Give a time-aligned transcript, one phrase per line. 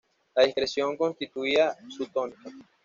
[0.33, 2.49] La discreción constituía su tónica.